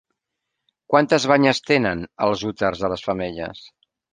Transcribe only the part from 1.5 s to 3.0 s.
tenen els úters de